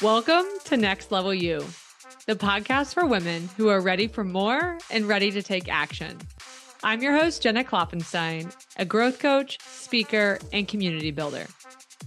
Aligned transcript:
Welcome 0.00 0.44
to 0.66 0.76
Next 0.76 1.10
Level 1.10 1.34
You, 1.34 1.64
the 2.26 2.36
podcast 2.36 2.94
for 2.94 3.04
women 3.06 3.48
who 3.56 3.68
are 3.68 3.80
ready 3.80 4.06
for 4.06 4.22
more 4.22 4.78
and 4.90 5.08
ready 5.08 5.32
to 5.32 5.42
take 5.42 5.68
action. 5.68 6.16
I'm 6.84 7.02
your 7.02 7.16
host, 7.16 7.42
Jenna 7.42 7.64
Klopfenstein, 7.64 8.54
a 8.76 8.84
growth 8.84 9.18
coach, 9.18 9.58
speaker, 9.62 10.38
and 10.52 10.68
community 10.68 11.10
builder. 11.10 11.46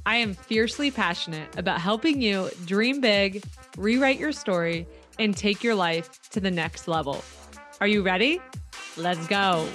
I 0.05 0.17
am 0.17 0.33
fiercely 0.33 0.89
passionate 0.89 1.57
about 1.57 1.81
helping 1.81 2.21
you 2.21 2.49
dream 2.65 3.01
big, 3.01 3.43
rewrite 3.77 4.19
your 4.19 4.31
story, 4.31 4.87
and 5.17 5.35
take 5.35 5.63
your 5.63 5.75
life 5.75 6.29
to 6.29 6.39
the 6.39 6.51
next 6.51 6.87
level. 6.87 7.21
Are 7.81 7.87
you 7.87 8.03
ready? 8.03 8.39
Let's 8.95 9.27
go. 9.27 9.67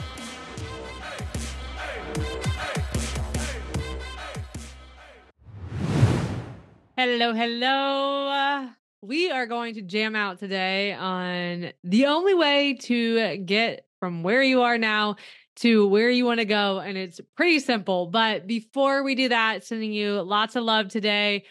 Hello, 6.97 7.33
hello. 7.33 8.29
Uh, 8.29 8.69
we 9.03 9.29
are 9.29 9.47
going 9.47 9.75
to 9.75 9.83
jam 9.83 10.15
out 10.15 10.39
today 10.39 10.93
on 10.93 11.73
the 11.83 12.07
only 12.07 12.35
way 12.35 12.75
to 12.83 13.39
get 13.39 13.89
from 13.99 14.23
where 14.23 14.45
you 14.45 14.63
are 14.63 14.79
now 14.79 15.17
to 15.57 15.89
where 15.89 16.09
you 16.09 16.25
want 16.25 16.39
to 16.39 16.45
go. 16.45 16.79
And 16.79 16.97
it's 16.97 17.21
pretty 17.37 17.59
simple. 17.59 18.07
But 18.07 18.47
before 18.47 19.03
we 19.03 19.17
do 19.17 19.29
that, 19.31 19.65
sending 19.65 19.93
you 19.93 20.23
lots 20.23 20.55
of 20.55 20.63
love 20.63 20.87
today. 20.87 21.47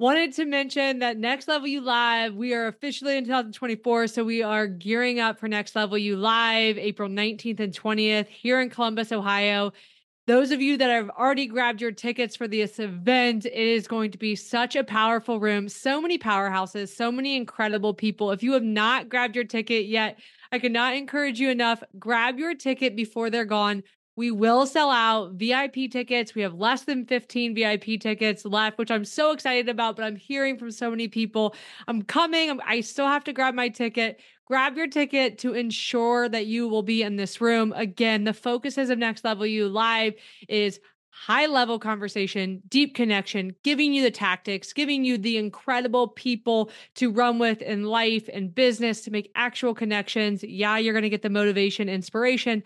Wanted 0.00 0.32
to 0.32 0.44
mention 0.44 0.98
that 0.98 1.16
Next 1.16 1.46
Level 1.46 1.68
You 1.68 1.82
Live, 1.82 2.34
we 2.34 2.52
are 2.54 2.66
officially 2.66 3.16
in 3.16 3.22
2024. 3.22 4.08
So 4.08 4.24
we 4.24 4.42
are 4.42 4.66
gearing 4.66 5.20
up 5.20 5.38
for 5.38 5.46
Next 5.46 5.76
Level 5.76 5.98
You 5.98 6.16
Live 6.16 6.78
April 6.78 7.08
19th 7.08 7.60
and 7.60 7.72
20th 7.72 8.26
here 8.26 8.60
in 8.60 8.70
Columbus, 8.70 9.12
Ohio. 9.12 9.72
Those 10.26 10.50
of 10.52 10.60
you 10.60 10.76
that 10.76 10.90
have 10.90 11.10
already 11.10 11.46
grabbed 11.46 11.80
your 11.80 11.92
tickets 11.92 12.36
for 12.36 12.46
this 12.46 12.78
event, 12.78 13.46
it 13.46 13.52
is 13.52 13.88
going 13.88 14.12
to 14.12 14.18
be 14.18 14.36
such 14.36 14.76
a 14.76 14.84
powerful 14.84 15.40
room. 15.40 15.68
So 15.68 16.00
many 16.00 16.18
powerhouses, 16.18 16.90
so 16.94 17.10
many 17.10 17.36
incredible 17.36 17.94
people. 17.94 18.30
If 18.30 18.42
you 18.42 18.52
have 18.52 18.62
not 18.62 19.08
grabbed 19.08 19.34
your 19.34 19.46
ticket 19.46 19.86
yet, 19.86 20.20
I 20.52 20.58
cannot 20.58 20.94
encourage 20.94 21.40
you 21.40 21.50
enough. 21.50 21.82
Grab 21.98 22.38
your 22.38 22.54
ticket 22.54 22.94
before 22.94 23.30
they're 23.30 23.44
gone. 23.44 23.82
We 24.16 24.30
will 24.30 24.66
sell 24.66 24.90
out 24.90 25.32
VIP 25.32 25.90
tickets. 25.90 26.34
We 26.34 26.42
have 26.42 26.54
less 26.54 26.82
than 26.82 27.06
15 27.06 27.54
VIP 27.54 27.98
tickets 27.98 28.44
left, 28.44 28.76
which 28.76 28.90
I'm 28.90 29.04
so 29.04 29.32
excited 29.32 29.68
about, 29.68 29.96
but 29.96 30.04
I'm 30.04 30.16
hearing 30.16 30.58
from 30.58 30.70
so 30.70 30.90
many 30.90 31.08
people. 31.08 31.54
I'm 31.88 32.02
coming. 32.02 32.60
I 32.66 32.82
still 32.82 33.06
have 33.06 33.24
to 33.24 33.32
grab 33.32 33.54
my 33.54 33.70
ticket. 33.70 34.20
Grab 34.50 34.76
your 34.76 34.88
ticket 34.88 35.38
to 35.38 35.54
ensure 35.54 36.28
that 36.28 36.46
you 36.46 36.66
will 36.66 36.82
be 36.82 37.04
in 37.04 37.14
this 37.14 37.40
room. 37.40 37.72
Again, 37.76 38.24
the 38.24 38.34
focuses 38.34 38.90
of 38.90 38.98
Next 38.98 39.24
Level 39.24 39.46
You 39.46 39.68
Live 39.68 40.14
is 40.48 40.80
high 41.10 41.46
level 41.46 41.78
conversation, 41.78 42.60
deep 42.66 42.96
connection, 42.96 43.54
giving 43.62 43.92
you 43.92 44.02
the 44.02 44.10
tactics, 44.10 44.72
giving 44.72 45.04
you 45.04 45.18
the 45.18 45.36
incredible 45.36 46.08
people 46.08 46.72
to 46.96 47.12
run 47.12 47.38
with 47.38 47.62
in 47.62 47.84
life 47.84 48.28
and 48.32 48.52
business 48.52 49.02
to 49.02 49.12
make 49.12 49.30
actual 49.36 49.72
connections. 49.72 50.42
Yeah, 50.42 50.78
you're 50.78 50.94
going 50.94 51.04
to 51.04 51.08
get 51.10 51.22
the 51.22 51.30
motivation, 51.30 51.88
inspiration 51.88 52.64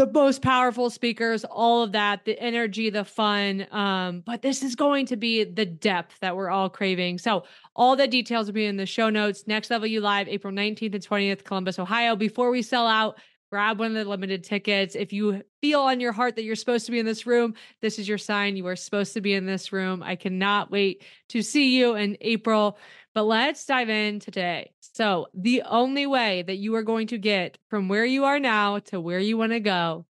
the 0.00 0.10
most 0.12 0.40
powerful 0.40 0.88
speakers, 0.88 1.44
all 1.44 1.82
of 1.82 1.92
that, 1.92 2.24
the 2.24 2.38
energy, 2.40 2.88
the 2.88 3.04
fun. 3.04 3.66
Um, 3.70 4.22
but 4.24 4.40
this 4.40 4.62
is 4.62 4.74
going 4.74 5.04
to 5.06 5.16
be 5.16 5.44
the 5.44 5.66
depth 5.66 6.18
that 6.20 6.34
we're 6.34 6.48
all 6.48 6.70
craving. 6.70 7.18
So 7.18 7.44
all 7.76 7.96
the 7.96 8.08
details 8.08 8.46
will 8.46 8.54
be 8.54 8.64
in 8.64 8.78
the 8.78 8.86
show 8.86 9.10
notes. 9.10 9.46
Next 9.46 9.70
Level 9.70 9.86
You 9.86 10.00
Live, 10.00 10.26
April 10.26 10.54
19th 10.54 10.94
and 10.94 11.06
20th, 11.06 11.44
Columbus, 11.44 11.78
Ohio. 11.78 12.16
Before 12.16 12.50
we 12.50 12.62
sell 12.62 12.86
out, 12.86 13.18
grab 13.50 13.78
one 13.78 13.88
of 13.88 14.04
the 14.04 14.08
limited 14.08 14.44
tickets. 14.44 14.94
If 14.94 15.12
you 15.12 15.42
feel 15.60 15.80
on 15.80 16.00
your 16.00 16.12
heart 16.12 16.36
that 16.36 16.44
you're 16.44 16.56
supposed 16.56 16.86
to 16.86 16.92
be 16.92 16.98
in 16.98 17.06
this 17.06 17.26
room, 17.26 17.54
this 17.82 17.98
is 17.98 18.08
your 18.08 18.18
sign. 18.18 18.56
You 18.56 18.66
are 18.68 18.76
supposed 18.76 19.12
to 19.14 19.20
be 19.20 19.34
in 19.34 19.44
this 19.44 19.72
room. 19.72 20.02
I 20.02 20.16
cannot 20.16 20.70
wait 20.70 21.02
to 21.30 21.42
see 21.42 21.76
you 21.76 21.96
in 21.96 22.16
April. 22.20 22.78
But 23.14 23.24
let's 23.24 23.66
dive 23.66 23.88
in 23.88 24.20
today. 24.20 24.72
So, 24.94 25.26
the 25.34 25.62
only 25.62 26.06
way 26.06 26.42
that 26.42 26.56
you 26.56 26.74
are 26.76 26.82
going 26.82 27.08
to 27.08 27.18
get 27.18 27.58
from 27.68 27.88
where 27.88 28.04
you 28.04 28.24
are 28.24 28.38
now 28.38 28.78
to 28.78 29.00
where 29.00 29.18
you 29.18 29.36
want 29.36 29.52
to 29.52 29.60
go, 29.60 30.06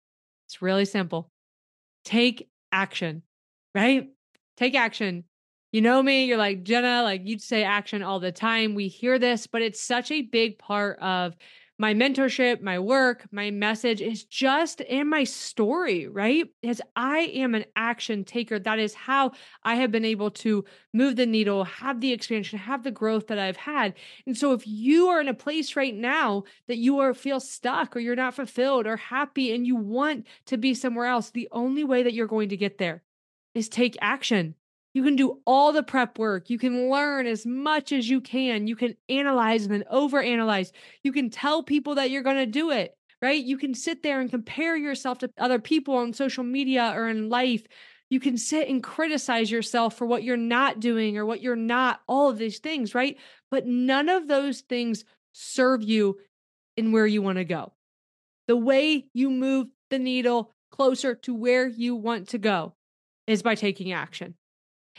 it's 0.47 0.61
really 0.61 0.85
simple. 0.85 1.31
Take 2.05 2.51
action, 2.73 3.23
right? 3.75 4.11
Take 4.57 4.75
action. 4.75 5.25
You 5.73 5.81
know 5.81 6.03
me, 6.03 6.25
you're 6.25 6.37
like, 6.37 6.65
Jenna, 6.65 7.03
like 7.03 7.23
you'd 7.25 7.41
say 7.41 7.63
action 7.63 8.03
all 8.03 8.21
the 8.21 8.33
time. 8.33 8.75
We 8.75 8.89
hear 8.89 9.19
this, 9.19 9.47
but 9.47 9.63
it's 9.63 9.81
such 9.81 10.11
a 10.11 10.23
big 10.23 10.59
part 10.59 10.99
of 10.99 11.37
my 11.81 11.95
mentorship, 11.95 12.61
my 12.61 12.79
work, 12.79 13.25
my 13.33 13.51
message 13.51 14.03
is 14.03 14.25
just 14.25 14.83
in 14.83 15.09
my 15.09 15.25
story, 15.25 16.07
right? 16.07 16.45
As 16.63 16.83
I 16.95 17.21
am 17.21 17.55
an 17.55 17.65
action 17.75 18.23
taker, 18.23 18.59
that 18.59 18.79
is 18.79 18.93
how 18.93 19.33
I 19.63 19.77
have 19.77 19.91
been 19.91 20.05
able 20.05 20.31
to 20.33 20.67
move 20.93 21.17
the 21.17 21.25
needle, 21.25 21.65
have 21.65 22.03
the 22.03 22.13
expansion, 22.13 22.59
have 22.59 22.83
the 22.83 22.91
growth 22.91 23.29
that 23.29 23.39
I've 23.39 23.57
had. 23.57 23.95
And 24.27 24.37
so 24.37 24.53
if 24.53 24.67
you 24.67 25.09
are 25.09 25.23
in 25.23 25.29
a 25.29 25.33
place 25.33 25.75
right 25.75 25.95
now 25.95 26.45
that 26.69 26.77
you 26.77 26.99
are 26.99 27.15
feel 27.15 27.41
stuck 27.41 27.97
or 27.97 28.01
you're 28.01 28.15
not 28.15 28.35
fulfilled 28.35 28.87
or 28.87 28.99
happy 28.99 29.55
and 29.55 29.67
you 29.67 29.77
want 29.77 30.27
to 30.47 30.59
be 30.59 30.75
somewhere 30.75 31.07
else, 31.07 31.31
the 31.31 31.49
only 31.51 31.83
way 31.83 32.03
that 32.03 32.13
you're 32.13 32.27
going 32.27 32.51
to 32.51 32.59
get 32.59 32.77
there 32.77 33.03
is 33.55 33.71
take 33.71 33.97
action. 34.03 34.55
You 34.93 35.05
can 35.05 35.15
do 35.15 35.41
all 35.47 35.73
the 35.73 35.83
prep 35.83 36.19
work. 36.19 36.51
You 36.51 36.59
can 36.59 36.91
learn 36.91 37.27
as 37.27 37.47
much 37.47 37.93
as 37.93 38.09
you 38.09 38.21
can. 38.21 38.67
You 38.67 38.75
can 38.75 38.97
analyze 39.09 39.65
and 39.65 39.73
then 39.73 39.85
overanalyze. 39.93 40.73
You 41.05 41.13
can 41.13 41.31
tell 41.31 41.63
people 41.63 41.95
that 41.95 42.11
you're 42.11 42.23
going 42.23 42.37
to 42.37 42.47
do 42.47 42.71
it, 42.71 42.97
right? 43.23 43.43
You 43.43 43.57
can 43.57 43.75
sit 43.75 44.03
there 44.03 44.21
and 44.21 44.29
compare 44.29 44.77
yourself 44.77 45.19
to 45.19 45.31
other 45.39 45.61
people 45.61 45.95
on 45.95 46.13
social 46.13 46.43
media 46.43 46.93
or 46.97 47.09
in 47.09 47.29
life. 47.29 47.63
You 48.09 48.19
can 48.19 48.37
sit 48.37 48.69
and 48.69 48.83
criticize 48.83 49.51
yourself 49.51 49.97
for 49.97 50.07
what 50.07 50.25
you're 50.25 50.37
not 50.37 50.81
doing 50.81 51.17
or 51.17 51.25
what 51.25 51.41
you're 51.41 51.55
not, 51.55 52.01
all 52.09 52.29
of 52.29 52.39
these 52.39 52.59
things, 52.59 52.93
right? 52.93 53.17
But 53.51 53.67
none 53.67 54.09
of 54.09 54.27
those 54.27 54.63
things 54.63 55.05
serve 55.33 55.83
you 55.83 56.19
in 56.77 56.91
where 56.91 57.07
you 57.07 57.23
want 57.23 57.39
to 57.39 57.45
go. 57.45 57.73
The 58.49 58.57
way 58.57 59.07
you 59.15 59.31
move 59.31 59.69
the 59.91 60.01
needle 60.01 60.53
closer 60.73 61.15
to 61.15 61.35
where 61.35 61.69
you 61.69 61.95
want 61.95 62.31
to 62.31 62.39
go 62.39 62.75
is 63.29 63.43
by 63.43 63.55
taking 63.55 63.93
action. 63.93 64.35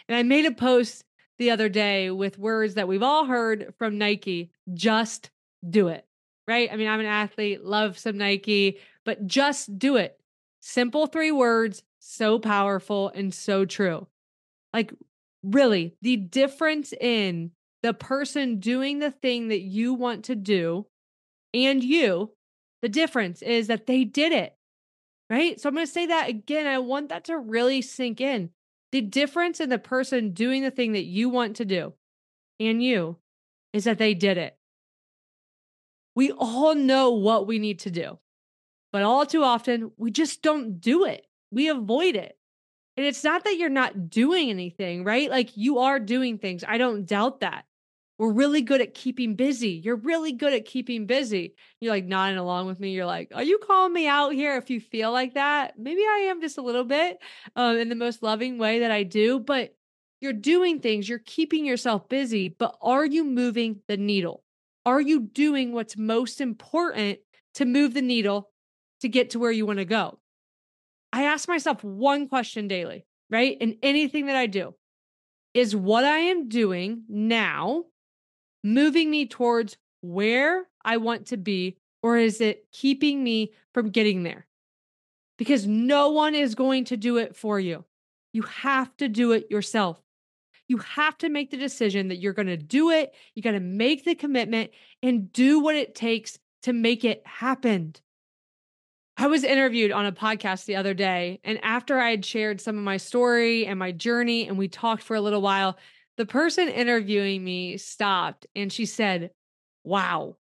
And 0.08 0.16
I 0.16 0.24
made 0.24 0.46
a 0.46 0.52
post 0.52 1.04
the 1.38 1.52
other 1.52 1.70
day 1.70 2.12
with 2.12 2.38
words 2.38 2.76
that 2.76 2.88
we've 2.88 3.04
all 3.04 3.26
heard 3.26 3.74
from 3.78 3.98
Nike 3.98 4.52
just 4.74 5.32
do 5.68 5.88
it, 5.88 6.06
right? 6.48 6.70
I 6.72 6.76
mean, 6.76 6.88
I'm 6.88 7.00
an 7.00 7.06
athlete, 7.06 7.64
love 7.64 7.98
some 7.98 8.18
Nike, 8.18 8.80
but 9.06 9.26
just 9.26 9.80
do 9.80 9.96
it. 9.96 10.20
Simple 10.60 11.08
three 11.08 11.32
words, 11.32 11.84
so 12.00 12.38
powerful 12.38 13.10
and 13.16 13.34
so 13.34 13.66
true. 13.66 14.08
Like, 14.74 14.94
really, 15.44 15.96
the 16.02 16.18
difference 16.18 16.94
in 16.94 17.52
the 17.82 17.94
person 17.94 18.60
doing 18.60 19.00
the 19.00 19.12
thing 19.12 19.48
that 19.48 19.62
you 19.62 19.94
want 19.94 20.26
to 20.26 20.36
do 20.36 20.86
and 21.54 21.84
you, 21.84 22.32
the 22.82 22.90
difference 22.90 23.42
is 23.42 23.68
that 23.68 23.88
they 23.88 24.04
did 24.04 24.32
it, 24.32 24.56
right? 25.30 25.60
So 25.60 25.70
I'm 25.70 25.76
going 25.76 25.86
to 25.86 25.92
say 25.92 26.06
that 26.08 26.30
again. 26.30 26.68
I 26.68 26.78
want 26.78 27.10
that 27.10 27.26
to 27.26 27.38
really 27.38 27.82
sink 27.82 28.22
in. 28.22 28.52
The 28.92 29.02
difference 29.02 29.60
in 29.60 29.70
the 29.70 29.80
person 29.80 30.32
doing 30.32 30.64
the 30.64 30.72
thing 30.72 30.94
that 30.94 31.06
you 31.06 31.30
want 31.30 31.56
to 31.58 31.66
do 31.66 31.94
and 32.60 32.84
you 32.84 33.18
is 33.74 33.86
that 33.86 33.98
they 33.98 34.14
did 34.14 34.38
it. 34.38 34.58
We 36.16 36.32
all 36.32 36.76
know 36.76 37.12
what 37.12 37.48
we 37.48 37.58
need 37.58 37.80
to 37.80 37.92
do, 37.92 38.20
but 38.92 39.04
all 39.04 39.26
too 39.26 39.44
often 39.44 39.92
we 39.98 40.12
just 40.12 40.42
don't 40.42 40.82
do 40.82 41.06
it. 41.06 41.26
We 41.52 41.70
avoid 41.70 42.16
it. 42.16 42.38
And 42.98 43.06
it's 43.06 43.24
not 43.24 43.46
that 43.46 43.58
you're 43.58 43.70
not 43.70 44.10
doing 44.10 44.50
anything, 44.50 45.06
right? 45.06 45.30
Like 45.30 45.56
you 45.56 45.80
are 45.80 46.00
doing 46.00 46.38
things. 46.38 46.66
I 46.68 46.78
don't 46.78 47.06
doubt 47.06 47.40
that. 47.40 47.66
We're 48.22 48.34
really 48.34 48.62
good 48.62 48.82
at 48.82 48.94
keeping 48.94 49.34
busy. 49.34 49.82
You're 49.84 49.96
really 49.96 50.32
good 50.32 50.54
at 50.54 50.66
keeping 50.66 51.08
busy. 51.08 51.56
You're 51.80 51.92
like 51.92 52.06
nodding 52.06 52.38
along 52.38 52.68
with 52.68 52.80
me. 52.80 52.92
You're 52.92 53.08
like, 53.08 53.32
are 53.34 53.42
you 53.42 53.58
calling 53.58 53.94
me 53.94 54.06
out 54.06 54.34
here 54.34 54.58
if 54.58 54.70
you 54.70 54.80
feel 54.80 55.12
like 55.12 55.34
that? 55.34 55.80
Maybe 55.80 56.02
I 56.02 56.28
am 56.30 56.40
just 56.40 56.60
a 56.60 56.62
little 56.62 56.84
bit 56.84 57.18
um, 57.56 57.78
in 57.78 57.90
the 57.90 57.96
most 57.96 58.22
loving 58.22 58.60
way 58.60 58.82
that 58.82 58.92
I 58.92 59.02
do, 59.02 59.40
but 59.40 59.74
you're 60.20 60.34
doing 60.34 60.82
things, 60.82 61.10
you're 61.10 61.18
keeping 61.18 61.66
yourself 61.66 62.08
busy, 62.10 62.48
but 62.48 62.78
are 62.80 63.08
you 63.08 63.24
moving 63.24 63.80
the 63.88 63.98
needle? 63.98 64.44
Are 64.86 65.02
you 65.02 65.22
doing 65.22 65.74
what's 65.74 65.98
most 65.98 66.42
important 66.42 67.18
to 67.56 67.66
move 67.66 67.96
the 67.96 68.04
needle 68.04 68.52
to 69.00 69.10
get 69.10 69.32
to 69.32 69.40
where 69.40 69.50
you 69.50 69.66
want 69.66 69.80
to 69.80 69.86
go? 69.86 70.20
I 71.12 71.24
ask 71.24 71.48
myself 71.48 71.84
one 71.84 72.30
question 72.30 72.68
daily, 72.68 73.04
right? 73.32 73.58
In 73.60 73.80
anything 73.82 74.28
that 74.28 74.36
I 74.36 74.46
do 74.46 74.76
is 75.56 75.76
what 75.76 76.04
I 76.04 76.18
am 76.18 76.50
doing 76.50 77.06
now 77.10 77.86
moving 78.64 79.10
me 79.10 79.26
towards 79.26 79.78
where 80.02 80.68
I 80.84 80.98
want 80.98 81.28
to 81.28 81.38
be, 81.38 81.78
or 82.04 82.18
is 82.18 82.42
it 82.42 82.66
keeping 82.72 83.24
me 83.24 83.52
from 83.74 83.90
getting 83.90 84.24
there? 84.24 84.48
Because 85.38 85.68
no 85.68 86.10
one 86.10 86.36
is 86.36 86.56
going 86.56 86.86
to 86.86 86.98
do 86.98 87.18
it 87.18 87.36
for 87.36 87.60
you. 87.60 87.86
You 88.34 88.44
have 88.44 88.96
to 88.98 89.08
do 89.08 89.32
it 89.32 89.50
yourself. 89.50 90.02
You 90.68 90.78
have 90.78 91.18
to 91.20 91.30
make 91.30 91.52
the 91.52 91.58
decision 91.58 92.08
that 92.08 92.18
you're 92.18 92.34
going 92.34 92.48
to 92.48 92.58
do 92.58 92.92
it. 92.92 93.14
You 93.36 93.42
got 93.42 93.52
to 93.52 93.60
make 93.60 94.06
the 94.06 94.16
commitment 94.16 94.72
and 95.04 95.32
do 95.34 95.60
what 95.60 95.76
it 95.76 95.96
takes 95.96 96.40
to 96.64 96.74
make 96.74 97.04
it 97.04 97.22
happen. 97.26 97.96
I 99.18 99.28
was 99.28 99.44
interviewed 99.44 99.92
on 99.92 100.06
a 100.06 100.12
podcast 100.12 100.66
the 100.66 100.78
other 100.78 100.94
day, 100.94 101.40
and 101.44 101.60
after 101.64 102.00
I 102.00 102.12
had 102.12 102.26
shared 102.26 102.62
some 102.62 102.78
of 102.78 102.84
my 102.84 102.98
story 102.98 103.66
and 103.66 103.78
my 103.78 103.92
journey, 103.92 104.48
and 104.48 104.58
we 104.58 104.68
talked 104.68 105.04
for 105.04 105.16
a 105.16 105.22
little 105.22 105.42
while, 105.42 105.78
the 106.22 106.28
person 106.28 106.70
interviewing 106.70 107.44
me 107.44 107.78
stopped 107.78 108.46
and 108.56 108.72
she 108.72 108.86
said, 108.86 109.32
Wow, 109.84 110.38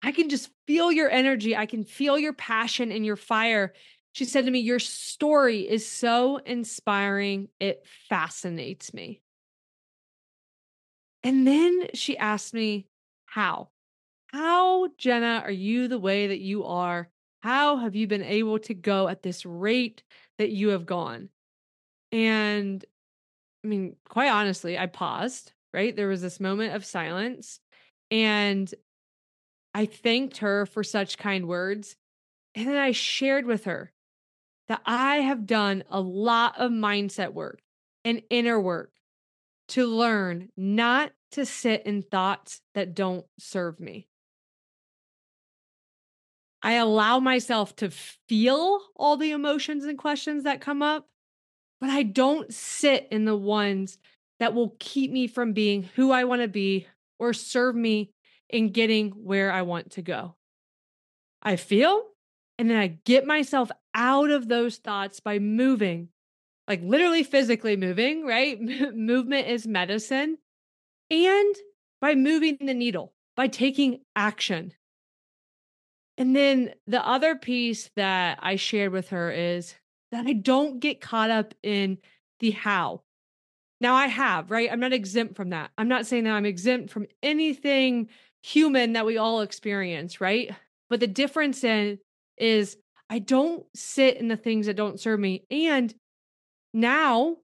I 0.00 0.12
can 0.12 0.28
just 0.28 0.50
feel 0.68 0.92
your 0.92 1.10
energy. 1.10 1.56
I 1.56 1.66
can 1.66 1.82
feel 1.82 2.16
your 2.16 2.32
passion 2.32 2.92
and 2.92 3.04
your 3.04 3.16
fire. 3.16 3.72
She 4.12 4.24
said 4.24 4.44
to 4.44 4.52
me, 4.52 4.60
Your 4.60 4.78
story 4.78 5.68
is 5.68 5.84
so 5.84 6.36
inspiring. 6.36 7.48
It 7.58 7.84
fascinates 8.08 8.94
me. 8.94 9.20
And 11.24 11.44
then 11.44 11.88
she 11.94 12.16
asked 12.16 12.54
me, 12.54 12.86
How? 13.24 13.70
How, 14.28 14.90
Jenna, 14.96 15.42
are 15.44 15.50
you 15.50 15.88
the 15.88 15.98
way 15.98 16.28
that 16.28 16.38
you 16.38 16.62
are? 16.66 17.10
How 17.40 17.78
have 17.78 17.96
you 17.96 18.06
been 18.06 18.22
able 18.22 18.60
to 18.60 18.74
go 18.74 19.08
at 19.08 19.22
this 19.24 19.44
rate 19.44 20.04
that 20.38 20.50
you 20.50 20.68
have 20.68 20.86
gone? 20.86 21.30
And 22.12 22.84
I 23.66 23.68
mean, 23.68 23.96
quite 24.08 24.28
honestly, 24.28 24.78
I 24.78 24.86
paused, 24.86 25.52
right? 25.74 25.94
There 25.94 26.06
was 26.06 26.22
this 26.22 26.38
moment 26.38 26.76
of 26.76 26.84
silence. 26.84 27.58
And 28.12 28.72
I 29.74 29.86
thanked 29.86 30.36
her 30.36 30.66
for 30.66 30.84
such 30.84 31.18
kind 31.18 31.48
words. 31.48 31.96
And 32.54 32.68
then 32.68 32.76
I 32.76 32.92
shared 32.92 33.44
with 33.44 33.64
her 33.64 33.92
that 34.68 34.82
I 34.86 35.16
have 35.16 35.46
done 35.46 35.82
a 35.90 36.00
lot 36.00 36.54
of 36.58 36.70
mindset 36.70 37.32
work 37.32 37.60
and 38.04 38.22
inner 38.30 38.60
work 38.60 38.92
to 39.70 39.84
learn 39.86 40.50
not 40.56 41.10
to 41.32 41.44
sit 41.44 41.86
in 41.86 42.02
thoughts 42.02 42.60
that 42.74 42.94
don't 42.94 43.26
serve 43.36 43.80
me. 43.80 44.06
I 46.62 46.74
allow 46.74 47.18
myself 47.18 47.74
to 47.76 47.90
feel 47.90 48.78
all 48.94 49.16
the 49.16 49.32
emotions 49.32 49.84
and 49.84 49.98
questions 49.98 50.44
that 50.44 50.60
come 50.60 50.82
up, 50.82 51.08
but 51.80 51.90
I 51.90 52.02
don't 52.02 52.52
sit 52.52 53.08
in 53.10 53.24
the 53.24 53.36
ones 53.36 53.98
that 54.40 54.54
will 54.54 54.74
keep 54.78 55.10
me 55.10 55.26
from 55.26 55.52
being 55.52 55.84
who 55.94 56.10
I 56.10 56.24
want 56.24 56.42
to 56.42 56.48
be 56.48 56.86
or 57.18 57.32
serve 57.32 57.74
me 57.74 58.10
in 58.48 58.70
getting 58.70 59.10
where 59.10 59.50
I 59.50 59.62
want 59.62 59.92
to 59.92 60.02
go. 60.02 60.36
I 61.42 61.56
feel, 61.56 62.02
and 62.58 62.70
then 62.70 62.76
I 62.76 62.98
get 63.04 63.26
myself 63.26 63.70
out 63.94 64.30
of 64.30 64.48
those 64.48 64.76
thoughts 64.76 65.20
by 65.20 65.38
moving, 65.38 66.08
like 66.68 66.82
literally 66.82 67.22
physically 67.22 67.76
moving, 67.76 68.26
right? 68.26 68.60
Movement 68.94 69.48
is 69.48 69.66
medicine. 69.66 70.38
And 71.10 71.54
by 72.00 72.14
moving 72.14 72.58
the 72.60 72.74
needle, 72.74 73.12
by 73.36 73.48
taking 73.48 74.00
action. 74.14 74.72
And 76.18 76.34
then 76.34 76.74
the 76.86 77.06
other 77.06 77.36
piece 77.36 77.90
that 77.96 78.38
I 78.42 78.56
shared 78.56 78.92
with 78.92 79.10
her 79.10 79.30
is 79.30 79.74
that 80.16 80.26
I 80.26 80.32
don't 80.32 80.80
get 80.80 81.00
caught 81.00 81.30
up 81.30 81.54
in 81.62 81.98
the 82.40 82.50
how. 82.50 83.02
Now 83.80 83.94
I 83.94 84.06
have, 84.06 84.50
right? 84.50 84.70
I'm 84.72 84.80
not 84.80 84.92
exempt 84.92 85.36
from 85.36 85.50
that. 85.50 85.70
I'm 85.76 85.88
not 85.88 86.06
saying 86.06 86.24
that 86.24 86.32
I'm 86.32 86.46
exempt 86.46 86.90
from 86.90 87.06
anything 87.22 88.08
human 88.42 88.94
that 88.94 89.04
we 89.04 89.18
all 89.18 89.42
experience, 89.42 90.20
right? 90.20 90.54
But 90.88 91.00
the 91.00 91.06
difference 91.06 91.62
in 91.64 91.98
is 92.38 92.76
I 93.10 93.18
don't 93.18 93.64
sit 93.74 94.16
in 94.16 94.28
the 94.28 94.36
things 94.36 94.66
that 94.66 94.76
don't 94.76 94.98
serve 94.98 95.20
me. 95.20 95.44
And 95.50 95.94
now 96.72 97.36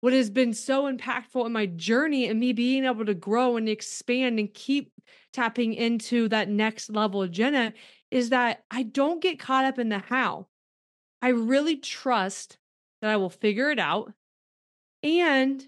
what 0.00 0.12
has 0.12 0.30
been 0.30 0.54
so 0.54 0.90
impactful 0.90 1.44
in 1.44 1.52
my 1.52 1.66
journey 1.66 2.28
and 2.28 2.38
me 2.38 2.52
being 2.52 2.84
able 2.84 3.04
to 3.04 3.14
grow 3.14 3.56
and 3.56 3.68
expand 3.68 4.38
and 4.38 4.52
keep 4.54 4.92
tapping 5.32 5.74
into 5.74 6.28
that 6.28 6.48
next 6.48 6.88
level 6.90 7.26
Jenna 7.26 7.72
is 8.10 8.30
that 8.30 8.62
I 8.70 8.84
don't 8.84 9.20
get 9.20 9.38
caught 9.38 9.64
up 9.64 9.78
in 9.78 9.88
the 9.88 9.98
how. 9.98 10.46
I 11.20 11.28
really 11.28 11.76
trust 11.76 12.58
that 13.02 13.10
I 13.10 13.16
will 13.16 13.30
figure 13.30 13.70
it 13.70 13.78
out. 13.78 14.12
And 15.02 15.64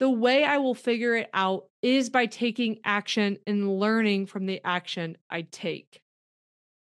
the 0.00 0.10
way 0.10 0.44
I 0.44 0.58
will 0.58 0.74
figure 0.74 1.16
it 1.16 1.28
out 1.34 1.64
is 1.82 2.10
by 2.10 2.26
taking 2.26 2.78
action 2.84 3.38
and 3.46 3.78
learning 3.78 4.26
from 4.26 4.46
the 4.46 4.60
action 4.64 5.16
I 5.30 5.42
take. 5.42 6.00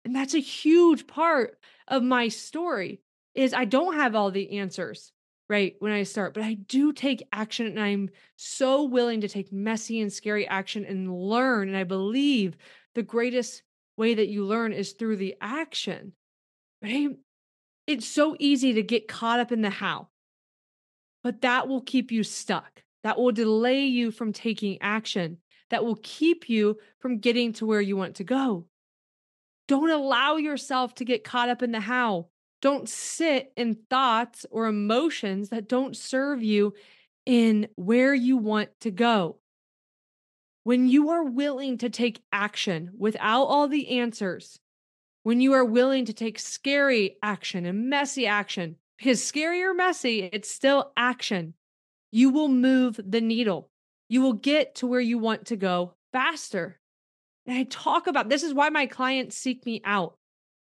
And 0.04 0.14
that's 0.14 0.34
a 0.34 0.40
huge 0.40 1.06
part 1.06 1.58
of 1.88 2.02
my 2.02 2.28
story 2.28 3.00
is 3.34 3.54
I 3.54 3.64
don't 3.64 3.94
have 3.94 4.14
all 4.14 4.30
the 4.30 4.58
answers 4.58 5.12
right 5.48 5.74
when 5.78 5.92
I 5.92 6.04
start, 6.04 6.34
but 6.34 6.42
I 6.42 6.54
do 6.54 6.92
take 6.92 7.26
action 7.32 7.66
and 7.66 7.80
I'm 7.80 8.10
so 8.36 8.84
willing 8.84 9.22
to 9.22 9.28
take 9.28 9.52
messy 9.52 10.00
and 10.00 10.12
scary 10.12 10.46
action 10.46 10.84
and 10.84 11.12
learn 11.12 11.68
and 11.68 11.76
I 11.76 11.84
believe 11.84 12.56
the 12.94 13.02
greatest 13.02 13.62
way 13.96 14.14
that 14.14 14.28
you 14.28 14.44
learn 14.44 14.72
is 14.72 14.92
through 14.92 15.16
the 15.16 15.36
action. 15.40 16.12
Right? 16.82 17.10
It's 17.90 18.06
so 18.06 18.36
easy 18.38 18.74
to 18.74 18.84
get 18.84 19.08
caught 19.08 19.40
up 19.40 19.50
in 19.50 19.62
the 19.62 19.68
how. 19.68 20.10
But 21.24 21.40
that 21.40 21.66
will 21.66 21.80
keep 21.80 22.12
you 22.12 22.22
stuck. 22.22 22.84
That 23.02 23.18
will 23.18 23.32
delay 23.32 23.84
you 23.86 24.12
from 24.12 24.32
taking 24.32 24.80
action. 24.80 25.38
That 25.70 25.84
will 25.84 25.98
keep 26.00 26.48
you 26.48 26.78
from 27.00 27.18
getting 27.18 27.52
to 27.54 27.66
where 27.66 27.80
you 27.80 27.96
want 27.96 28.14
to 28.16 28.24
go. 28.24 28.66
Don't 29.66 29.90
allow 29.90 30.36
yourself 30.36 30.94
to 30.94 31.04
get 31.04 31.24
caught 31.24 31.48
up 31.48 31.64
in 31.64 31.72
the 31.72 31.80
how. 31.80 32.28
Don't 32.62 32.88
sit 32.88 33.52
in 33.56 33.74
thoughts 33.74 34.46
or 34.52 34.66
emotions 34.66 35.48
that 35.48 35.68
don't 35.68 35.96
serve 35.96 36.44
you 36.44 36.74
in 37.26 37.66
where 37.74 38.14
you 38.14 38.36
want 38.36 38.68
to 38.82 38.92
go. 38.92 39.38
When 40.62 40.86
you 40.86 41.10
are 41.10 41.24
willing 41.24 41.78
to 41.78 41.90
take 41.90 42.22
action 42.32 42.92
without 42.96 43.46
all 43.46 43.66
the 43.66 43.98
answers, 43.98 44.60
when 45.22 45.40
you 45.40 45.52
are 45.52 45.64
willing 45.64 46.06
to 46.06 46.12
take 46.12 46.38
scary 46.38 47.16
action 47.22 47.66
and 47.66 47.88
messy 47.88 48.26
action, 48.26 48.76
because 48.98 49.22
scary 49.22 49.62
or 49.62 49.74
messy, 49.74 50.28
it's 50.32 50.50
still 50.50 50.92
action, 50.96 51.54
you 52.10 52.30
will 52.30 52.48
move 52.48 53.00
the 53.02 53.20
needle. 53.20 53.70
You 54.08 54.22
will 54.22 54.32
get 54.32 54.76
to 54.76 54.86
where 54.86 55.00
you 55.00 55.18
want 55.18 55.46
to 55.46 55.56
go 55.56 55.94
faster. 56.12 56.80
And 57.46 57.56
I 57.56 57.64
talk 57.64 58.06
about 58.06 58.28
this 58.28 58.42
is 58.42 58.54
why 58.54 58.68
my 58.68 58.86
clients 58.86 59.36
seek 59.36 59.64
me 59.64 59.80
out. 59.84 60.16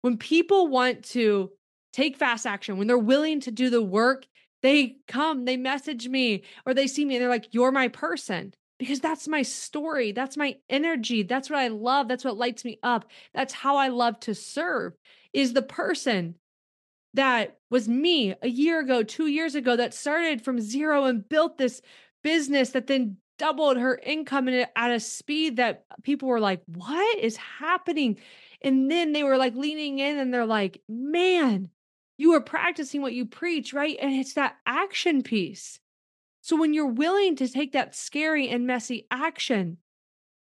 When 0.02 0.16
people 0.16 0.68
want 0.68 1.04
to 1.06 1.50
take 1.92 2.16
fast 2.16 2.46
action, 2.46 2.78
when 2.78 2.86
they're 2.86 2.98
willing 2.98 3.40
to 3.40 3.50
do 3.50 3.70
the 3.70 3.82
work, 3.82 4.26
they 4.62 4.96
come, 5.06 5.44
they 5.44 5.56
message 5.56 6.08
me, 6.08 6.44
or 6.64 6.74
they 6.74 6.86
see 6.86 7.04
me 7.04 7.16
and 7.16 7.22
they're 7.22 7.28
like, 7.28 7.48
You're 7.52 7.72
my 7.72 7.88
person. 7.88 8.54
Because 8.78 9.00
that's 9.00 9.26
my 9.26 9.42
story. 9.42 10.12
That's 10.12 10.36
my 10.36 10.56
energy. 10.68 11.22
That's 11.22 11.48
what 11.48 11.58
I 11.58 11.68
love. 11.68 12.08
That's 12.08 12.24
what 12.24 12.36
lights 12.36 12.64
me 12.64 12.78
up. 12.82 13.06
That's 13.32 13.54
how 13.54 13.76
I 13.76 13.88
love 13.88 14.20
to 14.20 14.34
serve, 14.34 14.94
is 15.32 15.52
the 15.52 15.62
person 15.62 16.34
that 17.14 17.56
was 17.70 17.88
me 17.88 18.34
a 18.42 18.48
year 18.48 18.80
ago, 18.80 19.02
two 19.02 19.26
years 19.26 19.54
ago, 19.54 19.76
that 19.76 19.94
started 19.94 20.42
from 20.42 20.60
zero 20.60 21.04
and 21.04 21.26
built 21.26 21.56
this 21.56 21.80
business 22.22 22.70
that 22.70 22.86
then 22.86 23.16
doubled 23.38 23.76
her 23.76 23.98
income 24.02 24.48
at 24.48 24.90
a 24.90 25.00
speed 25.00 25.56
that 25.56 25.84
people 26.02 26.28
were 26.28 26.40
like, 26.40 26.62
What 26.66 27.18
is 27.18 27.36
happening? 27.36 28.18
And 28.62 28.90
then 28.90 29.12
they 29.12 29.22
were 29.22 29.36
like 29.36 29.54
leaning 29.54 29.98
in 29.98 30.18
and 30.18 30.32
they're 30.32 30.46
like, 30.46 30.82
Man, 30.88 31.70
you 32.18 32.32
are 32.34 32.40
practicing 32.40 33.02
what 33.02 33.12
you 33.12 33.26
preach, 33.26 33.72
right? 33.72 33.96
And 34.00 34.14
it's 34.14 34.34
that 34.34 34.56
action 34.66 35.22
piece. 35.22 35.80
So 36.46 36.54
when 36.54 36.72
you're 36.72 36.86
willing 36.86 37.34
to 37.36 37.48
take 37.48 37.72
that 37.72 37.96
scary 37.96 38.48
and 38.48 38.68
messy 38.68 39.08
action, 39.10 39.78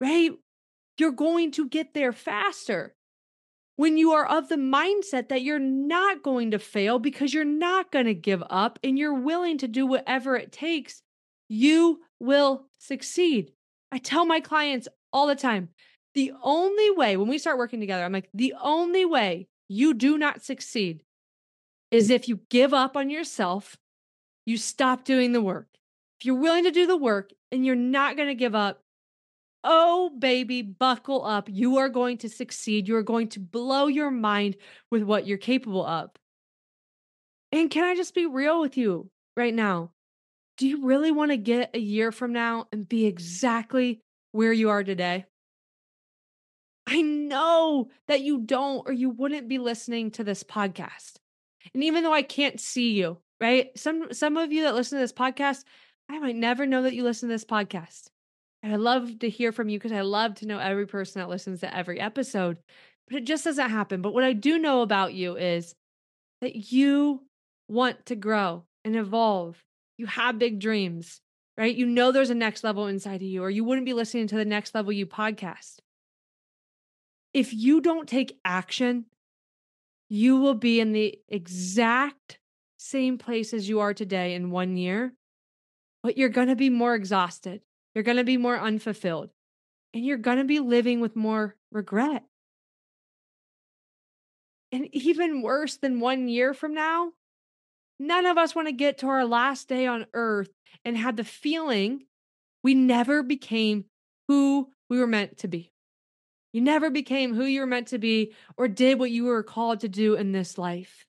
right, 0.02 0.32
you're 0.98 1.14
going 1.14 1.52
to 1.52 1.70
get 1.70 1.94
there 1.94 2.12
faster. 2.12 2.94
When 3.78 3.98
you 3.98 4.12
are 4.12 4.26
of 4.26 4.50
the 4.50 4.58
mindset 4.58 5.30
that 5.30 5.44
you're 5.44 5.60
not 5.60 6.24
going 6.24 6.52
to 6.52 6.60
fail 6.60 7.00
because 7.00 7.34
you're 7.34 7.46
not 7.46 7.90
going 7.90 8.08
to 8.08 8.14
give 8.14 8.44
up 8.50 8.80
and 8.84 9.00
you're 9.00 9.14
willing 9.14 9.60
to 9.60 9.68
do 9.70 9.86
whatever 9.86 10.36
it 10.36 10.52
takes, 10.52 11.04
you 11.48 12.02
will 12.20 12.66
succeed. 12.80 13.54
I 13.90 14.00
tell 14.00 14.26
my 14.26 14.42
clients 14.42 14.90
all 15.14 15.26
the 15.26 15.36
time 15.36 15.70
the 16.16 16.34
only 16.44 16.92
way, 16.92 17.16
when 17.16 17.30
we 17.30 17.38
start 17.38 17.58
working 17.58 17.80
together, 17.80 18.04
I'm 18.04 18.12
like, 18.12 18.30
the 18.34 18.56
only 18.62 19.06
way 19.06 19.48
you 19.70 19.94
do 19.94 20.18
not 20.18 20.44
succeed 20.44 21.04
is 21.92 22.10
if 22.10 22.28
you 22.28 22.42
give 22.50 22.74
up 22.74 22.98
on 22.98 23.10
yourself, 23.10 23.78
you 24.48 24.58
stop 24.58 25.04
doing 25.04 25.34
the 25.34 25.42
work. 25.42 25.68
If 26.20 26.26
you're 26.26 26.36
willing 26.36 26.64
to 26.64 26.72
do 26.72 26.88
the 26.88 26.98
work 26.98 27.32
and 27.52 27.66
you're 27.66 27.76
not 27.76 28.16
going 28.16 28.30
to 28.30 28.34
give 28.34 28.56
up, 28.56 28.82
oh, 29.64 30.10
baby, 30.18 30.62
buckle 30.62 31.26
up. 31.26 31.50
You 31.52 31.78
are 31.78 31.90
going 31.90 32.18
to 32.20 32.30
succeed. 32.30 32.88
You 32.88 32.96
are 32.96 33.04
going 33.04 33.28
to 33.30 33.42
blow 33.42 33.88
your 33.88 34.10
mind 34.10 34.56
with 34.90 35.04
what 35.04 35.28
you're 35.28 35.38
capable 35.38 35.86
of. 35.86 36.12
And 37.52 37.70
can 37.70 37.84
I 37.84 37.96
just 37.96 38.16
be 38.16 38.26
real 38.26 38.62
with 38.62 38.78
you 38.78 39.10
right 39.36 39.54
now? 39.54 39.92
Do 40.58 40.68
you 40.68 40.86
really 40.86 41.12
want 41.12 41.32
to 41.32 41.38
get 41.38 41.76
a 41.76 41.80
year 41.80 42.14
from 42.14 42.32
now 42.32 42.68
and 42.72 42.88
be 42.88 43.06
exactly 43.06 44.00
where 44.32 44.54
you 44.54 44.70
are 44.70 44.84
today? 44.84 45.26
I 46.88 47.02
know 47.02 47.90
that 48.08 48.22
you 48.22 48.40
don't, 48.40 48.88
or 48.88 48.94
you 48.94 49.10
wouldn't 49.10 49.50
be 49.50 49.60
listening 49.60 50.12
to 50.12 50.24
this 50.24 50.44
podcast. 50.44 51.18
And 51.74 51.84
even 51.84 52.04
though 52.04 52.14
I 52.14 52.22
can't 52.22 52.62
see 52.62 52.94
you, 52.94 53.18
right? 53.42 53.78
Some 53.78 54.14
some 54.14 54.38
of 54.38 54.52
you 54.52 54.64
that 54.64 54.76
listen 54.76 54.98
to 54.98 55.04
this 55.04 55.14
podcast, 55.14 55.64
I 56.10 56.20
might 56.20 56.36
never 56.36 56.66
know 56.66 56.84
that 56.84 56.96
you 56.96 57.04
listen 57.04 57.30
to 57.30 57.34
this 57.36 57.46
podcast. 57.46 58.08
And 58.64 58.74
I 58.74 58.78
love 58.78 59.20
to 59.20 59.30
hear 59.30 59.52
from 59.52 59.70
you 59.70 59.78
because 59.78 59.92
I 59.92 60.02
love 60.02 60.36
to 60.36 60.48
know 60.48 60.58
every 60.60 60.88
person 60.88 61.20
that 61.22 61.30
listens 61.30 61.60
to 61.62 61.76
every 61.76 62.00
episode. 62.00 62.58
But 63.08 63.18
it 63.18 63.24
just 63.26 63.44
doesn't 63.46 63.70
happen. 63.70 64.02
But 64.02 64.14
what 64.14 64.24
I 64.24 64.34
do 64.34 64.58
know 64.58 64.82
about 64.82 65.14
you 65.14 65.38
is 65.38 65.76
that 66.42 66.72
you 66.72 67.24
want 67.70 68.08
to 68.08 68.16
grow 68.16 68.66
and 68.84 68.96
evolve. 68.96 69.64
You 69.98 70.08
have 70.08 70.40
big 70.40 70.60
dreams. 70.60 71.22
right? 71.58 71.76
You 71.76 71.86
know 71.86 72.12
there's 72.12 72.30
a 72.30 72.36
next 72.36 72.64
level 72.64 72.88
inside 72.88 73.16
of 73.16 73.22
you, 73.24 73.44
or 73.44 73.50
you 73.50 73.64
wouldn't 73.64 73.86
be 73.86 73.94
listening 73.94 74.28
to 74.28 74.36
the 74.36 74.46
Next 74.46 74.76
Level 74.76 74.92
You 74.92 75.06
podcast. 75.08 75.80
If 77.34 77.54
you 77.54 77.82
don't 77.82 78.08
take 78.08 78.40
action, 78.46 79.06
you 80.10 80.38
will 80.38 80.54
be 80.56 80.80
in 80.80 80.94
the 80.94 81.20
exact 81.28 82.40
same 82.90 83.18
place 83.18 83.54
as 83.54 83.68
you 83.68 83.82
are 83.82 83.94
today 83.94 84.34
in 84.34 84.50
one 84.50 84.78
year, 84.78 85.14
but 86.04 86.18
you're 86.18 86.30
going 86.30 86.48
to 86.48 86.56
be 86.56 86.70
more 86.70 86.96
exhausted. 86.96 87.62
You're 87.94 88.04
going 88.04 88.18
to 88.18 88.24
be 88.24 88.38
more 88.38 88.58
unfulfilled, 88.58 89.30
and 89.94 90.06
you're 90.06 90.18
going 90.18 90.38
to 90.38 90.44
be 90.44 90.60
living 90.60 91.02
with 91.02 91.16
more 91.16 91.56
regret. 91.72 92.24
And 94.72 94.88
even 94.94 95.42
worse 95.42 95.78
than 95.78 96.00
one 96.00 96.28
year 96.28 96.54
from 96.54 96.74
now, 96.74 97.12
none 98.00 98.26
of 98.26 98.38
us 98.38 98.54
want 98.54 98.68
to 98.68 98.74
get 98.74 99.00
to 99.00 99.08
our 99.08 99.26
last 99.26 99.68
day 99.68 99.88
on 99.88 100.06
earth 100.14 100.50
and 100.86 100.98
have 100.98 101.16
the 101.16 101.24
feeling 101.24 102.06
we 102.64 102.76
never 102.76 103.24
became 103.24 103.86
who 104.28 104.70
we 104.90 105.00
were 105.00 105.08
meant 105.08 105.38
to 105.40 105.48
be. 105.48 105.72
You 106.54 106.62
never 106.62 106.90
became 106.90 107.34
who 107.34 107.46
you 107.46 107.62
were 107.62 107.68
meant 107.68 107.88
to 107.90 107.98
be 107.98 108.34
or 108.58 108.68
did 108.68 109.00
what 109.00 109.12
you 109.12 109.26
were 109.26 109.44
called 109.44 109.82
to 109.82 109.90
do 109.90 110.16
in 110.16 110.32
this 110.32 110.58
life. 110.58 111.06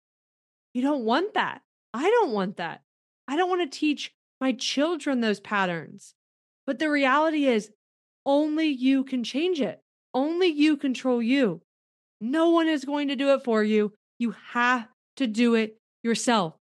You 0.75 0.82
don't 0.82 1.04
want 1.04 1.35
that. 1.35 1.62
I 1.95 2.09
don't 2.11 2.33
want 2.33 2.57
that. 2.57 2.83
I 3.26 3.37
don't 3.37 3.49
want 3.49 3.71
to 3.71 3.78
teach 3.78 4.12
my 4.40 4.52
children 4.52 5.21
those 5.21 5.40
patterns. 5.40 6.14
But 6.66 6.78
the 6.78 6.90
reality 6.90 7.47
is, 7.47 7.71
only 8.26 8.68
you 8.68 9.04
can 9.04 9.25
change 9.25 9.61
it. 9.61 9.80
Only 10.12 10.49
you 10.49 10.76
control 10.76 11.23
you. 11.23 11.62
No 12.21 12.50
one 12.50 12.68
is 12.68 12.85
going 12.85 13.09
to 13.09 13.16
do 13.16 13.33
it 13.33 13.45
for 13.45 13.62
you. 13.62 13.92
You 14.18 14.35
have 14.50 14.88
to 15.16 15.26
do 15.26 15.54
it 15.54 15.78
yourself. 16.02 16.54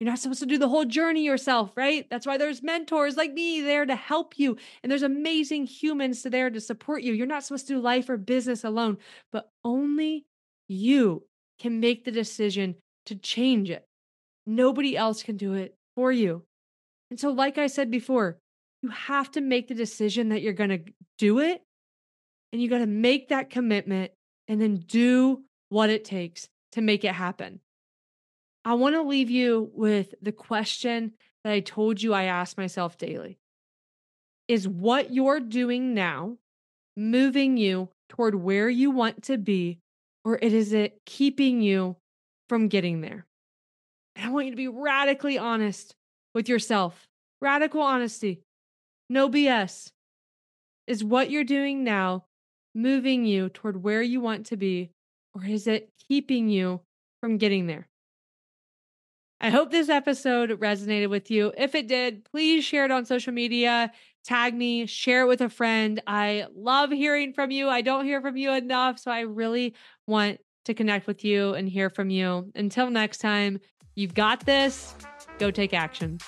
You're 0.00 0.10
not 0.10 0.18
supposed 0.18 0.40
to 0.40 0.46
do 0.46 0.58
the 0.58 0.68
whole 0.68 0.84
journey 0.84 1.24
yourself, 1.24 1.70
right? 1.76 2.06
That's 2.10 2.26
why 2.26 2.36
there's 2.36 2.62
mentors 2.62 3.16
like 3.16 3.32
me 3.32 3.60
there 3.60 3.86
to 3.86 3.94
help 3.94 4.38
you. 4.38 4.56
And 4.82 4.90
there's 4.90 5.02
amazing 5.02 5.66
humans 5.66 6.22
there 6.22 6.50
to 6.50 6.60
support 6.60 7.02
you. 7.02 7.12
You're 7.12 7.26
not 7.26 7.44
supposed 7.44 7.68
to 7.68 7.74
do 7.74 7.80
life 7.80 8.08
or 8.08 8.16
business 8.16 8.64
alone, 8.64 8.98
but 9.32 9.48
only 9.64 10.26
you 10.68 11.24
can 11.58 11.80
make 11.80 12.04
the 12.04 12.10
decision 12.10 12.74
to 13.06 13.14
change 13.14 13.70
it. 13.70 13.86
Nobody 14.46 14.96
else 14.96 15.22
can 15.22 15.36
do 15.36 15.54
it 15.54 15.76
for 15.94 16.12
you. 16.12 16.42
And 17.10 17.18
so, 17.18 17.30
like 17.30 17.58
I 17.58 17.66
said 17.66 17.90
before, 17.90 18.38
you 18.82 18.90
have 18.90 19.30
to 19.32 19.40
make 19.40 19.68
the 19.68 19.74
decision 19.74 20.28
that 20.28 20.42
you're 20.42 20.52
going 20.52 20.70
to 20.70 20.82
do 21.18 21.38
it. 21.38 21.62
And 22.52 22.62
you 22.62 22.68
got 22.68 22.78
to 22.78 22.86
make 22.86 23.28
that 23.28 23.50
commitment 23.50 24.12
and 24.46 24.60
then 24.60 24.76
do 24.76 25.42
what 25.70 25.90
it 25.90 26.04
takes 26.04 26.48
to 26.72 26.80
make 26.80 27.04
it 27.04 27.14
happen. 27.14 27.60
I 28.64 28.74
want 28.74 28.94
to 28.94 29.02
leave 29.02 29.30
you 29.30 29.70
with 29.74 30.14
the 30.22 30.32
question 30.32 31.12
that 31.42 31.52
I 31.52 31.60
told 31.60 32.02
you 32.02 32.14
I 32.14 32.24
ask 32.24 32.56
myself 32.56 32.96
daily 32.96 33.38
Is 34.48 34.68
what 34.68 35.12
you're 35.12 35.40
doing 35.40 35.94
now 35.94 36.36
moving 36.96 37.56
you 37.56 37.88
toward 38.08 38.34
where 38.34 38.68
you 38.68 38.90
want 38.90 39.24
to 39.24 39.38
be, 39.38 39.80
or 40.24 40.36
is 40.36 40.72
it 40.72 41.00
keeping 41.04 41.60
you 41.60 41.96
from 42.48 42.68
getting 42.68 43.00
there? 43.00 43.26
And 44.16 44.26
I 44.26 44.30
want 44.30 44.46
you 44.46 44.52
to 44.52 44.56
be 44.56 44.68
radically 44.68 45.38
honest 45.38 45.94
with 46.34 46.48
yourself. 46.48 47.08
Radical 47.40 47.82
honesty. 47.82 48.42
No 49.08 49.28
BS. 49.28 49.90
Is 50.86 51.02
what 51.02 51.30
you're 51.30 51.44
doing 51.44 51.82
now 51.82 52.24
moving 52.74 53.24
you 53.24 53.48
toward 53.48 53.82
where 53.82 54.02
you 54.02 54.20
want 54.20 54.46
to 54.46 54.56
be, 54.56 54.90
or 55.34 55.44
is 55.44 55.66
it 55.66 55.90
keeping 56.08 56.48
you 56.48 56.80
from 57.20 57.38
getting 57.38 57.66
there? 57.66 57.88
I 59.40 59.50
hope 59.50 59.70
this 59.70 59.88
episode 59.88 60.50
resonated 60.60 61.10
with 61.10 61.30
you. 61.30 61.52
If 61.56 61.74
it 61.74 61.86
did, 61.86 62.24
please 62.24 62.64
share 62.64 62.84
it 62.84 62.90
on 62.90 63.04
social 63.04 63.32
media, 63.32 63.92
tag 64.24 64.54
me, 64.54 64.86
share 64.86 65.22
it 65.22 65.28
with 65.28 65.40
a 65.40 65.48
friend. 65.48 66.02
I 66.06 66.46
love 66.54 66.90
hearing 66.90 67.32
from 67.32 67.50
you. 67.50 67.68
I 67.68 67.82
don't 67.82 68.06
hear 68.06 68.20
from 68.20 68.36
you 68.36 68.52
enough. 68.52 68.98
So 68.98 69.10
I 69.10 69.20
really 69.20 69.74
want 70.06 70.40
to 70.64 70.74
connect 70.74 71.06
with 71.06 71.24
you 71.24 71.52
and 71.54 71.68
hear 71.68 71.90
from 71.90 72.10
you. 72.10 72.50
Until 72.54 72.90
next 72.90 73.18
time, 73.18 73.60
you've 73.94 74.14
got 74.14 74.46
this. 74.46 74.94
Go 75.38 75.50
take 75.50 75.74
action. 75.74 76.18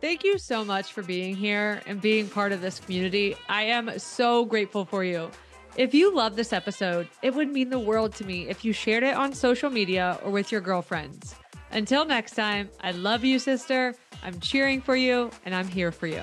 Thank 0.00 0.22
you 0.22 0.38
so 0.38 0.64
much 0.64 0.92
for 0.92 1.02
being 1.02 1.34
here 1.34 1.82
and 1.86 2.00
being 2.00 2.28
part 2.28 2.52
of 2.52 2.60
this 2.60 2.78
community. 2.78 3.34
I 3.48 3.62
am 3.62 3.98
so 3.98 4.44
grateful 4.44 4.84
for 4.84 5.02
you. 5.02 5.30
If 5.76 5.94
you 5.94 6.14
love 6.14 6.36
this 6.36 6.52
episode, 6.52 7.08
it 7.22 7.34
would 7.34 7.52
mean 7.52 7.70
the 7.70 7.78
world 7.78 8.14
to 8.16 8.24
me 8.24 8.48
if 8.48 8.64
you 8.64 8.72
shared 8.72 9.02
it 9.02 9.14
on 9.14 9.32
social 9.32 9.68
media 9.68 10.18
or 10.22 10.30
with 10.30 10.52
your 10.52 10.60
girlfriends. 10.60 11.34
Until 11.72 12.04
next 12.04 12.34
time, 12.34 12.70
I 12.80 12.92
love 12.92 13.24
you, 13.24 13.38
sister. 13.38 13.94
I'm 14.22 14.38
cheering 14.40 14.80
for 14.80 14.96
you 14.96 15.30
and 15.44 15.54
I'm 15.54 15.68
here 15.68 15.90
for 15.90 16.06
you. 16.06 16.22